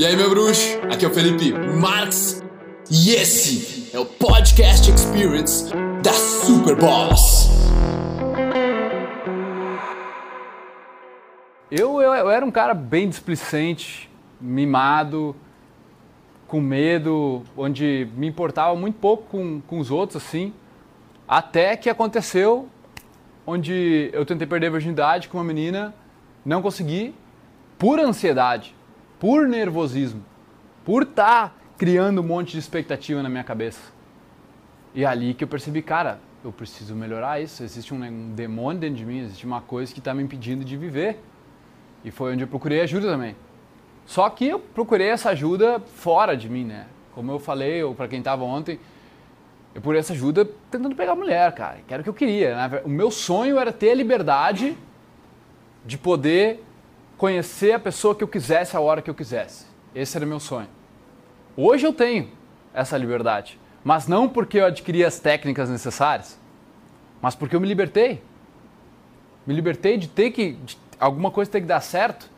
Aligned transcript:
E 0.00 0.06
aí, 0.06 0.16
meu 0.16 0.30
bruxo? 0.30 0.78
Aqui 0.90 1.04
é 1.04 1.08
o 1.08 1.12
Felipe 1.12 1.52
Marx 1.52 2.42
e 2.90 3.10
esse 3.10 3.94
é 3.94 3.98
o 3.98 4.06
Podcast 4.06 4.90
Experience 4.90 5.70
da 6.02 6.14
Superboss. 6.14 7.50
Eu, 11.70 12.00
eu, 12.00 12.14
eu 12.14 12.30
era 12.30 12.42
um 12.46 12.50
cara 12.50 12.72
bem 12.72 13.10
displicente, 13.10 14.10
mimado, 14.40 15.36
com 16.48 16.62
medo, 16.62 17.42
onde 17.54 18.08
me 18.16 18.26
importava 18.26 18.74
muito 18.74 18.98
pouco 18.98 19.24
com, 19.24 19.60
com 19.60 19.78
os 19.78 19.90
outros, 19.90 20.16
assim. 20.16 20.54
Até 21.28 21.76
que 21.76 21.90
aconteceu 21.90 22.70
onde 23.46 24.08
eu 24.14 24.24
tentei 24.24 24.46
perder 24.46 24.68
a 24.68 24.70
virgindade 24.70 25.28
com 25.28 25.36
uma 25.36 25.44
menina, 25.44 25.94
não 26.42 26.62
consegui, 26.62 27.14
por 27.76 28.00
ansiedade 28.00 28.79
por 29.20 29.46
nervosismo, 29.46 30.24
por 30.84 31.02
estar 31.02 31.50
tá 31.50 31.54
criando 31.76 32.22
um 32.22 32.24
monte 32.24 32.52
de 32.52 32.58
expectativa 32.58 33.22
na 33.22 33.28
minha 33.28 33.44
cabeça. 33.44 33.92
E 34.94 35.04
é 35.04 35.06
ali 35.06 35.34
que 35.34 35.44
eu 35.44 35.48
percebi, 35.48 35.82
cara, 35.82 36.18
eu 36.42 36.50
preciso 36.50 36.96
melhorar 36.96 37.40
isso. 37.40 37.62
Existe 37.62 37.94
um, 37.94 38.34
demônio 38.34 38.80
dentro 38.80 38.96
de 38.96 39.04
mim, 39.04 39.20
existe 39.20 39.46
uma 39.46 39.60
coisa 39.60 39.92
que 39.92 39.98
está 39.98 40.14
me 40.14 40.22
impedindo 40.22 40.64
de 40.64 40.76
viver. 40.76 41.22
E 42.02 42.10
foi 42.10 42.32
onde 42.32 42.42
eu 42.42 42.48
procurei 42.48 42.80
ajuda 42.80 43.08
também. 43.08 43.36
Só 44.06 44.28
que 44.30 44.48
eu 44.48 44.58
procurei 44.58 45.08
essa 45.08 45.30
ajuda 45.30 45.78
fora 45.80 46.34
de 46.34 46.48
mim, 46.48 46.64
né? 46.64 46.86
Como 47.14 47.30
eu 47.30 47.38
falei, 47.38 47.82
ou 47.82 47.94
para 47.94 48.08
quem 48.08 48.20
estava 48.20 48.42
ontem, 48.42 48.80
eu 49.74 49.82
procurei 49.82 50.00
essa 50.00 50.14
ajuda 50.14 50.48
tentando 50.70 50.96
pegar 50.96 51.14
mulher, 51.14 51.52
cara. 51.52 51.80
Que 51.86 51.92
era 51.92 52.00
o 52.00 52.04
que 52.04 52.10
eu 52.10 52.14
queria. 52.14 52.56
Né? 52.56 52.82
O 52.84 52.88
meu 52.88 53.10
sonho 53.10 53.58
era 53.58 53.70
ter 53.70 53.90
a 53.90 53.94
liberdade 53.94 54.76
de 55.84 55.98
poder 55.98 56.64
conhecer 57.20 57.72
a 57.74 57.78
pessoa 57.78 58.14
que 58.14 58.24
eu 58.24 58.28
quisesse 58.28 58.74
a 58.74 58.80
hora 58.80 59.02
que 59.02 59.10
eu 59.10 59.14
quisesse. 59.14 59.66
Esse 59.94 60.16
era 60.16 60.24
meu 60.24 60.40
sonho. 60.40 60.68
Hoje 61.54 61.86
eu 61.86 61.92
tenho 61.92 62.30
essa 62.72 62.96
liberdade, 62.96 63.60
mas 63.84 64.06
não 64.06 64.26
porque 64.26 64.58
eu 64.58 64.64
adquiri 64.64 65.04
as 65.04 65.20
técnicas 65.20 65.68
necessárias, 65.68 66.40
mas 67.20 67.34
porque 67.34 67.54
eu 67.54 67.60
me 67.60 67.68
libertei. 67.68 68.22
Me 69.46 69.52
libertei 69.52 69.98
de 69.98 70.08
ter 70.08 70.30
que 70.30 70.52
de 70.52 70.78
alguma 70.98 71.30
coisa 71.30 71.50
ter 71.50 71.60
que 71.60 71.66
dar 71.66 71.82
certo, 71.82 72.30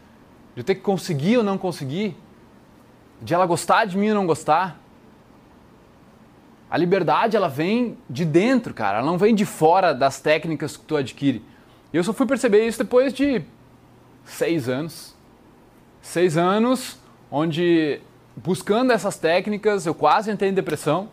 de 0.56 0.65
ter 0.65 0.75
que 0.75 0.81
conseguir 0.81 1.37
ou 1.37 1.45
não 1.45 1.56
conseguir, 1.56 2.17
de 3.21 3.33
ela 3.33 3.47
gostar 3.47 3.84
de 3.84 3.97
mim 3.97 4.09
ou 4.09 4.17
não 4.17 4.27
gostar. 4.27 4.81
A 6.69 6.77
liberdade 6.77 7.37
ela 7.37 7.49
vem 7.49 7.97
de 8.11 8.25
dentro, 8.25 8.75
cara. 8.75 8.99
Ela 8.99 9.06
não 9.06 9.17
vem 9.17 9.33
de 9.33 9.47
fora 9.47 9.95
das 9.95 10.19
técnicas 10.19 10.77
que 10.77 10.84
tu 10.84 10.97
adquire. 10.97 11.41
E 11.93 11.97
eu 11.97 12.03
só 12.03 12.12
fui 12.12 12.27
perceber 12.27 12.67
isso 12.67 12.78
depois 12.78 13.15
de 13.15 13.45
seis 14.25 14.69
anos. 14.69 15.15
Seis 16.01 16.37
anos 16.37 16.98
onde, 17.31 18.01
buscando 18.37 18.92
essas 18.92 19.17
técnicas, 19.17 19.87
eu 19.87 19.95
quase 19.95 20.31
entrei 20.31 20.51
em 20.51 20.55
depressão. 20.55 21.09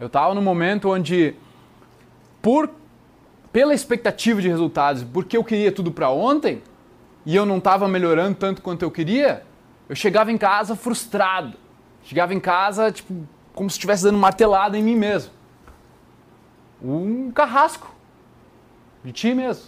Eu 0.00 0.06
estava 0.06 0.34
num 0.34 0.42
momento 0.42 0.90
onde, 0.90 1.34
por 2.40 2.70
pela 3.52 3.74
expectativa 3.74 4.40
de 4.40 4.48
resultados, 4.48 5.02
porque 5.02 5.36
eu 5.36 5.42
queria 5.42 5.72
tudo 5.72 5.90
para 5.90 6.10
ontem 6.10 6.62
e 7.24 7.34
eu 7.34 7.44
não 7.44 7.58
estava 7.58 7.88
melhorando 7.88 8.36
tanto 8.36 8.62
quanto 8.62 8.82
eu 8.82 8.90
queria, 8.90 9.42
eu 9.88 9.96
chegava 9.96 10.30
em 10.30 10.38
casa 10.38 10.76
frustrado. 10.76 11.56
Chegava 12.04 12.32
em 12.32 12.40
casa, 12.40 12.90
tipo, 12.90 13.26
como 13.54 13.68
se 13.68 13.74
estivesse 13.74 14.04
dando 14.04 14.18
martelada 14.18 14.78
em 14.78 14.82
mim 14.82 14.96
mesmo. 14.96 15.32
Um 16.82 17.30
carrasco 17.30 17.92
de 19.04 19.12
ti 19.12 19.34
mesmo. 19.34 19.64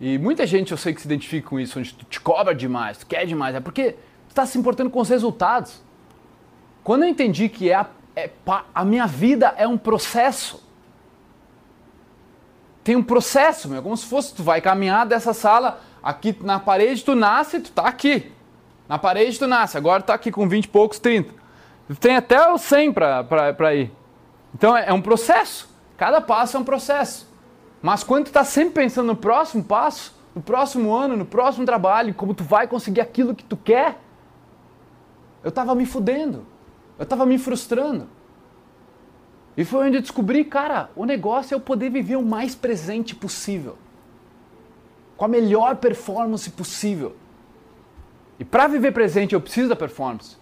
E 0.00 0.18
muita 0.18 0.46
gente 0.46 0.72
eu 0.72 0.78
sei 0.78 0.92
que 0.92 1.00
se 1.00 1.06
identifica 1.06 1.48
com 1.48 1.58
isso, 1.58 1.78
onde 1.78 1.94
tu 1.94 2.04
te 2.04 2.20
cobra 2.20 2.54
demais, 2.54 2.98
tu 2.98 3.06
quer 3.06 3.24
demais, 3.26 3.54
é 3.54 3.60
porque 3.60 3.92
tu 3.92 4.30
está 4.30 4.44
se 4.44 4.58
importando 4.58 4.90
com 4.90 5.00
os 5.00 5.08
resultados. 5.08 5.82
Quando 6.84 7.04
eu 7.04 7.08
entendi 7.08 7.48
que 7.48 7.70
é 7.70 7.74
a, 7.74 7.86
é, 8.14 8.30
a 8.74 8.84
minha 8.84 9.06
vida 9.06 9.54
é 9.56 9.66
um 9.66 9.78
processo, 9.78 10.62
tem 12.84 12.94
um 12.94 13.02
processo, 13.02 13.68
meu, 13.68 13.82
como 13.82 13.96
se 13.96 14.06
fosse 14.06 14.34
tu 14.34 14.42
vai 14.42 14.60
caminhar 14.60 15.06
dessa 15.06 15.34
sala, 15.34 15.80
aqui 16.02 16.36
na 16.42 16.60
parede 16.60 17.04
tu 17.04 17.14
nasce, 17.14 17.58
tu 17.58 17.72
tá 17.72 17.82
aqui. 17.82 18.30
Na 18.88 18.96
parede 18.96 19.36
tu 19.36 19.46
nasce, 19.48 19.76
agora 19.76 20.02
tu 20.02 20.06
tá 20.06 20.14
aqui 20.14 20.30
com 20.30 20.48
20 20.48 20.64
e 20.66 20.68
poucos, 20.68 21.00
30. 21.00 21.34
Tu 21.88 21.96
tem 21.96 22.14
até 22.14 22.48
o 22.48 22.58
100 22.58 22.92
para 22.92 23.74
ir. 23.74 23.90
Então 24.54 24.76
é, 24.76 24.86
é 24.86 24.92
um 24.92 25.02
processo. 25.02 25.68
Cada 25.96 26.20
passo 26.20 26.56
é 26.56 26.60
um 26.60 26.64
processo. 26.64 27.28
Mas 27.86 28.02
quando 28.02 28.24
tu 28.24 28.26
está 28.30 28.42
sempre 28.42 28.74
pensando 28.74 29.06
no 29.06 29.14
próximo 29.14 29.62
passo, 29.62 30.12
no 30.34 30.42
próximo 30.42 30.92
ano, 30.92 31.16
no 31.16 31.24
próximo 31.24 31.64
trabalho, 31.64 32.12
como 32.14 32.34
tu 32.34 32.42
vai 32.42 32.66
conseguir 32.66 33.00
aquilo 33.00 33.32
que 33.32 33.44
tu 33.44 33.56
quer, 33.56 34.00
eu 35.44 35.50
estava 35.50 35.72
me 35.72 35.86
fudendo. 35.86 36.44
Eu 36.98 37.04
estava 37.04 37.24
me 37.24 37.38
frustrando. 37.38 38.08
E 39.56 39.64
foi 39.64 39.86
onde 39.86 39.98
eu 39.98 40.02
descobri, 40.02 40.44
cara, 40.44 40.90
o 40.96 41.04
negócio 41.04 41.54
é 41.54 41.56
eu 41.56 41.60
poder 41.60 41.88
viver 41.88 42.16
o 42.16 42.22
mais 42.22 42.56
presente 42.56 43.14
possível. 43.14 43.78
Com 45.16 45.24
a 45.24 45.28
melhor 45.28 45.76
performance 45.76 46.50
possível. 46.50 47.14
E 48.36 48.44
para 48.44 48.66
viver 48.66 48.90
presente 48.90 49.32
eu 49.32 49.40
preciso 49.40 49.68
da 49.68 49.76
performance. 49.76 50.36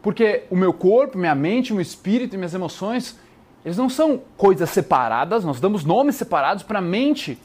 Porque 0.00 0.44
o 0.48 0.56
meu 0.56 0.72
corpo, 0.72 1.18
minha 1.18 1.34
mente, 1.34 1.70
meu 1.70 1.82
espírito 1.82 2.32
e 2.32 2.38
minhas 2.38 2.54
emoções 2.54 3.18
eles 3.64 3.76
não 3.76 3.88
são 3.88 4.22
coisas 4.36 4.70
separadas, 4.70 5.44
nós 5.44 5.60
damos 5.60 5.84
nomes 5.84 6.16
separados 6.16 6.62
para 6.62 6.78
a 6.78 6.82
mente, 6.82 7.38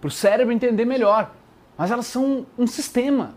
para 0.00 0.08
o 0.08 0.10
cérebro 0.10 0.52
entender 0.52 0.84
melhor. 0.84 1.32
Mas 1.76 1.90
elas 1.90 2.06
são 2.06 2.46
um 2.58 2.66
sistema. 2.66 3.34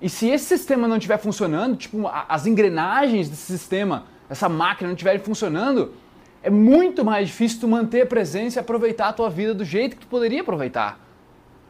E 0.00 0.08
se 0.08 0.28
esse 0.28 0.44
sistema 0.44 0.86
não 0.86 0.96
estiver 0.96 1.18
funcionando, 1.18 1.76
tipo, 1.76 2.10
as 2.28 2.46
engrenagens 2.46 3.28
desse 3.28 3.58
sistema, 3.58 4.04
essa 4.28 4.48
máquina 4.48 4.88
não 4.88 4.94
estiverem 4.94 5.20
funcionando, 5.20 5.94
é 6.42 6.50
muito 6.50 7.04
mais 7.04 7.28
difícil 7.28 7.60
tu 7.60 7.68
manter 7.68 8.02
a 8.02 8.06
presença 8.06 8.58
e 8.58 8.60
aproveitar 8.60 9.08
a 9.08 9.12
tua 9.12 9.30
vida 9.30 9.54
do 9.54 9.64
jeito 9.64 9.96
que 9.96 10.02
tu 10.02 10.08
poderia 10.08 10.42
aproveitar. 10.42 11.00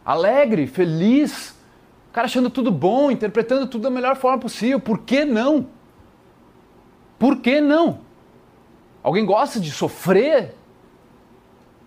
Alegre, 0.04 0.66
feliz, 0.66 1.50
o 2.10 2.12
cara 2.12 2.24
achando 2.24 2.50
tudo 2.50 2.72
bom, 2.72 3.10
interpretando 3.10 3.68
tudo 3.68 3.82
da 3.82 3.90
melhor 3.90 4.16
forma 4.16 4.38
possível. 4.38 4.80
Por 4.80 4.98
que 4.98 5.24
não? 5.24 5.68
Por 7.18 7.36
que 7.36 7.60
não? 7.60 8.00
Alguém 9.04 9.26
gosta 9.26 9.60
de 9.60 9.70
sofrer? 9.70 10.54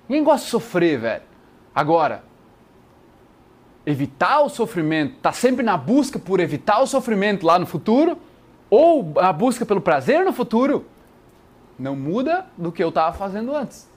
Ninguém 0.07 0.23
gosta 0.23 0.45
de 0.45 0.51
sofrer, 0.51 0.99
velho. 0.99 1.23
Agora, 1.73 2.23
evitar 3.83 4.41
o 4.41 4.49
sofrimento, 4.49 5.15
tá 5.19 5.31
sempre 5.31 5.65
na 5.65 5.75
busca 5.75 6.19
por 6.19 6.39
evitar 6.39 6.79
o 6.79 6.85
sofrimento 6.85 7.43
lá 7.43 7.57
no 7.57 7.65
futuro, 7.65 8.19
ou 8.69 9.13
a 9.17 9.33
busca 9.33 9.65
pelo 9.65 9.81
prazer 9.81 10.23
no 10.23 10.31
futuro, 10.31 10.85
não 11.79 11.95
muda 11.95 12.45
do 12.55 12.71
que 12.71 12.83
eu 12.83 12.89
estava 12.89 13.17
fazendo 13.17 13.55
antes. 13.55 13.89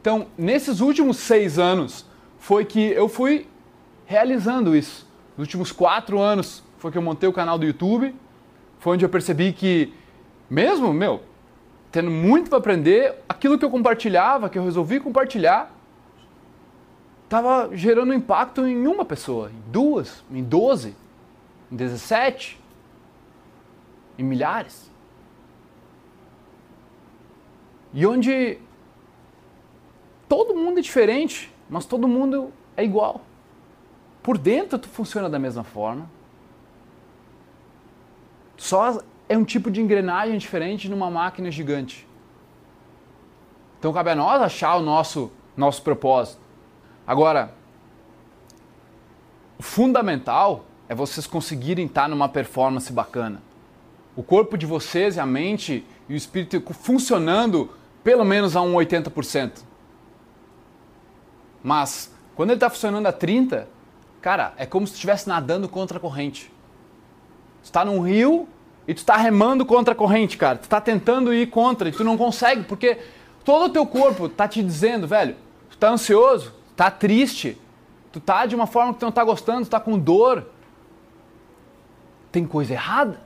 Então, 0.00 0.28
nesses 0.38 0.80
últimos 0.80 1.18
seis 1.18 1.58
anos, 1.58 2.06
foi 2.38 2.64
que 2.64 2.80
eu 2.80 3.08
fui 3.08 3.46
realizando 4.06 4.74
isso. 4.74 5.06
Nos 5.36 5.46
últimos 5.46 5.70
quatro 5.70 6.18
anos 6.18 6.62
foi 6.78 6.90
que 6.90 6.96
eu 6.96 7.02
montei 7.02 7.28
o 7.28 7.32
canal 7.32 7.58
do 7.58 7.66
YouTube, 7.66 8.14
foi 8.78 8.94
onde 8.94 9.04
eu 9.04 9.08
percebi 9.08 9.52
que, 9.52 9.92
mesmo, 10.48 10.92
meu, 10.92 11.22
tendo 11.94 12.10
muito 12.10 12.50
para 12.50 12.58
aprender, 12.58 13.22
aquilo 13.28 13.56
que 13.56 13.64
eu 13.64 13.70
compartilhava, 13.70 14.50
que 14.50 14.58
eu 14.58 14.64
resolvi 14.64 14.98
compartilhar, 14.98 15.72
estava 17.22 17.70
gerando 17.72 18.12
impacto 18.12 18.66
em 18.66 18.88
uma 18.88 19.04
pessoa, 19.04 19.48
em 19.48 19.70
duas, 19.70 20.24
em 20.28 20.42
doze, 20.42 20.96
em 21.70 21.76
dezessete, 21.76 22.60
em 24.18 24.24
milhares. 24.24 24.90
E 27.92 28.04
onde 28.04 28.58
todo 30.28 30.52
mundo 30.52 30.80
é 30.80 30.82
diferente, 30.82 31.54
mas 31.70 31.86
todo 31.86 32.08
mundo 32.08 32.52
é 32.76 32.82
igual. 32.82 33.20
Por 34.20 34.36
dentro 34.36 34.80
tu 34.80 34.88
funciona 34.88 35.30
da 35.30 35.38
mesma 35.38 35.62
forma. 35.62 36.10
Só 38.56 39.00
é 39.28 39.36
um 39.36 39.44
tipo 39.44 39.70
de 39.70 39.80
engrenagem 39.80 40.36
diferente 40.38 40.88
numa 40.88 41.10
máquina 41.10 41.50
gigante. 41.50 42.06
Então 43.78 43.92
cabe 43.92 44.10
a 44.10 44.14
nós 44.14 44.40
achar 44.40 44.76
o 44.76 44.82
nosso, 44.82 45.30
nosso 45.56 45.82
propósito. 45.82 46.40
Agora, 47.06 47.54
o 49.58 49.62
fundamental 49.62 50.64
é 50.88 50.94
vocês 50.94 51.26
conseguirem 51.26 51.86
estar 51.86 52.08
numa 52.08 52.28
performance 52.28 52.92
bacana. 52.92 53.42
O 54.16 54.22
corpo 54.22 54.56
de 54.56 54.66
vocês 54.66 55.16
e 55.16 55.20
a 55.20 55.26
mente 55.26 55.84
e 56.08 56.14
o 56.14 56.16
espírito 56.16 56.62
funcionando 56.72 57.70
pelo 58.02 58.24
menos 58.24 58.54
a 58.54 58.62
um 58.62 58.74
80%. 58.74 59.62
Mas 61.62 62.12
quando 62.34 62.50
ele 62.50 62.56
está 62.56 62.68
funcionando 62.68 63.06
a 63.06 63.12
30%, 63.12 63.66
cara, 64.20 64.54
é 64.56 64.66
como 64.66 64.86
se 64.86 64.94
estivesse 64.94 65.28
nadando 65.28 65.68
contra 65.68 65.98
a 65.98 66.00
corrente. 66.00 66.50
está 67.62 67.84
num 67.84 68.00
rio 68.00 68.48
e 68.86 68.94
tu 68.94 68.98
está 68.98 69.16
remando 69.16 69.64
contra 69.64 69.92
a 69.92 69.96
corrente, 69.96 70.36
cara. 70.36 70.58
Tu 70.58 70.64
está 70.64 70.80
tentando 70.80 71.32
ir 71.32 71.48
contra 71.48 71.88
e 71.88 71.92
tu 71.92 72.04
não 72.04 72.16
consegue, 72.16 72.64
porque 72.64 72.98
todo 73.44 73.66
o 73.66 73.68
teu 73.70 73.86
corpo 73.86 74.26
está 74.26 74.46
te 74.46 74.62
dizendo, 74.62 75.06
velho, 75.06 75.34
tu 75.70 75.74
está 75.74 75.88
ansioso, 75.88 76.52
tá 76.76 76.90
triste, 76.90 77.58
tu 78.12 78.20
tá 78.20 78.46
de 78.46 78.54
uma 78.54 78.66
forma 78.66 78.92
que 78.92 79.00
tu 79.00 79.06
não 79.06 79.12
tá 79.12 79.24
gostando, 79.24 79.66
tu 79.66 79.70
tá 79.70 79.80
com 79.80 79.98
dor. 79.98 80.46
tem 82.30 82.46
coisa 82.46 82.72
errada. 82.72 83.20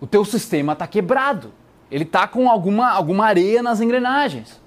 O 0.00 0.06
teu 0.06 0.24
sistema 0.24 0.72
está 0.72 0.86
quebrado. 0.86 1.52
Ele 1.90 2.04
está 2.04 2.26
com 2.26 2.50
alguma, 2.50 2.90
alguma 2.90 3.26
areia 3.26 3.62
nas 3.62 3.80
engrenagens. 3.80 4.60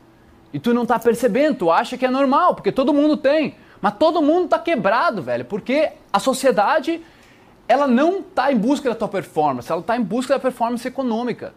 E 0.54 0.60
tu 0.60 0.74
não 0.74 0.84
está 0.84 0.98
percebendo, 0.98 1.58
tu 1.58 1.72
acha 1.72 1.98
que 1.98 2.06
é 2.06 2.10
normal, 2.10 2.56
porque 2.56 2.72
todo 2.72 2.94
mundo 2.94 3.18
tem. 3.18 3.56
Mas 3.82 3.96
todo 3.98 4.22
mundo 4.22 4.46
está 4.46 4.58
quebrado, 4.58 5.22
velho, 5.22 5.44
porque 5.44 5.92
a 6.14 6.20
sociedade 6.20 7.02
ela 7.68 7.88
não 7.88 8.20
está 8.20 8.52
em 8.52 8.58
busca 8.58 8.90
da 8.90 8.96
tua 8.96 9.08
performance, 9.08 9.72
ela 9.72 9.82
está 9.82 9.98
em 9.98 10.04
busca 10.04 10.34
da 10.34 10.40
performance 10.40 10.88
econômica. 10.88 11.54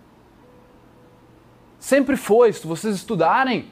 Sempre 1.79 2.17
foi, 2.17 2.53
se 2.53 2.67
vocês 2.67 2.95
estudarem 2.95 3.71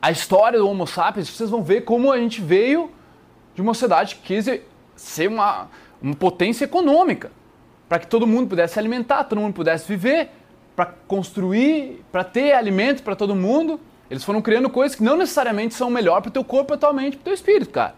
a 0.00 0.10
história 0.10 0.58
do 0.58 0.68
Homo 0.68 0.86
sapiens, 0.86 1.28
vocês 1.28 1.50
vão 1.50 1.62
ver 1.62 1.82
como 1.82 2.12
a 2.12 2.18
gente 2.18 2.40
veio 2.40 2.90
de 3.54 3.62
uma 3.62 3.74
sociedade 3.74 4.16
que 4.16 4.22
quis 4.22 4.60
ser 4.94 5.28
uma, 5.28 5.68
uma 6.00 6.14
potência 6.14 6.64
econômica, 6.64 7.30
para 7.88 7.98
que 7.98 8.06
todo 8.06 8.26
mundo 8.26 8.48
pudesse 8.48 8.74
se 8.74 8.78
alimentar, 8.78 9.24
todo 9.24 9.40
mundo 9.40 9.54
pudesse 9.54 9.88
viver, 9.88 10.30
para 10.76 10.86
construir, 10.86 12.04
para 12.12 12.22
ter 12.22 12.52
alimento 12.52 13.02
para 13.02 13.16
todo 13.16 13.34
mundo. 13.34 13.80
Eles 14.10 14.22
foram 14.22 14.40
criando 14.40 14.70
coisas 14.70 14.96
que 14.96 15.02
não 15.02 15.16
necessariamente 15.16 15.74
são 15.74 15.90
melhor 15.90 16.20
para 16.20 16.28
o 16.28 16.32
teu 16.32 16.44
corpo, 16.44 16.76
para 16.76 16.92
mente, 16.92 17.16
para 17.16 17.22
o 17.22 17.24
teu 17.24 17.34
espírito, 17.34 17.70
cara. 17.70 17.94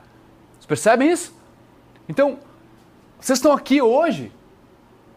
Vocês 0.55 0.67
percebem 0.67 1.11
isso? 1.11 1.35
Então, 2.09 2.39
vocês 3.21 3.39
estão 3.39 3.53
aqui 3.53 3.83
hoje 3.83 4.33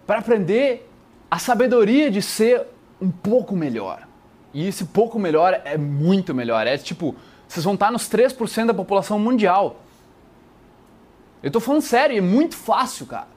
para 0.06 0.20
aprender 0.20 0.90
a 1.32 1.40
sabedoria 1.40 2.12
de 2.12 2.22
ser 2.22 2.68
um 3.02 3.10
pouco 3.10 3.56
melhor. 3.56 4.08
E 4.54 4.68
esse 4.68 4.86
pouco 4.86 5.18
melhor 5.18 5.62
é 5.66 5.78
muito 5.78 6.34
melhor. 6.34 6.68
É 6.68 6.78
tipo, 6.78 7.16
vocês 7.48 7.64
vão 7.64 7.74
estar 7.74 7.92
nos 7.92 8.10
3% 8.10 8.68
da 8.68 8.74
população 8.74 9.18
mundial. 9.18 9.78
Eu 11.42 11.50
tô 11.50 11.60
falando 11.60 11.82
sério, 11.82 12.18
é 12.18 12.22
muito 12.22 12.56
fácil, 12.56 13.06
cara. 13.06 13.28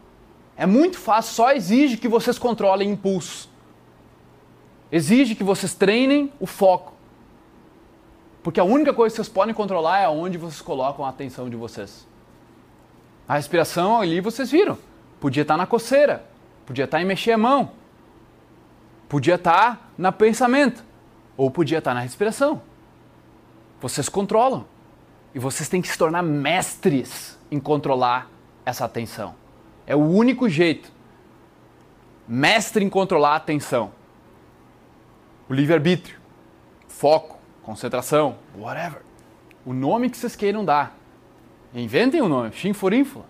É 0.57 0.67
muito 0.67 0.99
fácil, 0.99 1.35
só 1.35 1.53
exige 1.53 1.97
que 1.97 2.09
vocês 2.09 2.39
controlem 2.39 2.91
impulsos. 2.91 3.49
Exige 4.91 5.35
que 5.35 5.45
vocês 5.45 5.75
treinem 5.75 6.33
o 6.41 6.47
foco. 6.47 6.93
Porque 8.43 8.61
a 8.61 8.65
única 8.65 8.93
coisa 8.93 9.13
que 9.13 9.17
vocês 9.17 9.29
podem 9.29 9.55
controlar 9.55 10.01
é 10.01 10.09
onde 10.09 10.39
vocês 10.39 10.63
colocam 10.63 11.05
a 11.05 11.09
atenção 11.09 11.51
de 11.51 11.57
vocês. 11.57 12.07
A 13.29 13.35
respiração 13.35 14.01
ali 14.01 14.21
vocês 14.21 14.51
viram. 14.51 14.79
Podia 15.21 15.43
estar 15.43 15.57
na 15.57 15.67
coceira, 15.67 16.25
podia 16.65 16.85
estar 16.85 17.01
em 17.01 17.05
mexer 17.05 17.33
a 17.33 17.39
mão, 17.39 17.73
podia 19.09 19.35
estar 19.35 19.93
no 19.97 20.13
pensamento, 20.13 20.85
ou 21.37 21.51
podia 21.51 21.79
estar 21.79 21.95
na 21.95 22.01
respiração. 22.01 22.63
Vocês 23.81 24.09
controlam. 24.09 24.65
E 25.35 25.39
vocês 25.39 25.69
têm 25.69 25.83
que 25.83 25.89
se 25.89 25.99
tornar 25.99 26.23
mestres 26.23 27.39
em 27.51 27.61
controlar 27.61 28.31
essa 28.65 28.85
atenção. 28.87 29.35
É 29.87 29.95
o 29.95 30.01
único 30.01 30.49
jeito. 30.49 30.91
Mestre 32.27 32.83
em 32.83 32.89
controlar 32.89 33.33
a 33.33 33.37
atenção. 33.37 33.93
O 35.49 35.53
livre-arbítrio, 35.53 36.19
foco, 36.89 37.39
concentração, 37.63 38.37
whatever. 38.57 39.03
O 39.65 39.73
nome 39.73 40.09
que 40.09 40.17
vocês 40.17 40.35
queiram 40.35 40.65
dar. 40.65 40.97
Inventem 41.77 42.23
o 42.23 42.25
um 42.25 42.29
nome, 42.29 42.53
Shinforinfla. 42.53 43.27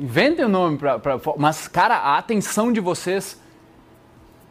Inventem 0.00 0.46
o 0.46 0.48
um 0.48 0.50
nome 0.50 0.78
para. 0.78 0.98
Mas, 1.36 1.68
cara, 1.68 1.96
a 1.96 2.16
atenção 2.16 2.72
de 2.72 2.80
vocês 2.80 3.38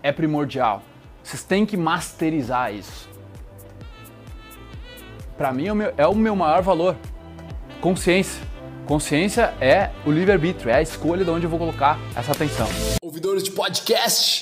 é 0.04 0.12
primordial. 0.12 0.84
Vocês 1.24 1.42
têm 1.42 1.66
que 1.66 1.76
masterizar 1.76 2.72
isso. 2.72 3.10
Para 5.36 5.52
mim 5.52 5.66
é 5.68 5.74
o, 5.74 5.76
meu, 5.76 5.94
é 5.98 6.08
o 6.08 6.14
meu 6.14 6.36
maior 6.36 6.62
valor. 6.62 6.96
Consciência. 7.82 8.46
Consciência 8.86 9.56
é 9.60 9.90
o 10.06 10.12
livre-arbítrio, 10.12 10.70
é 10.70 10.76
a 10.76 10.82
escolha 10.82 11.26
de 11.26 11.30
onde 11.30 11.46
eu 11.46 11.50
vou 11.50 11.60
colocar 11.60 12.00
essa 12.16 12.32
atenção. 12.32 12.68
Ouvidores 13.02 13.44
de 13.44 13.52
podcast, 13.52 14.42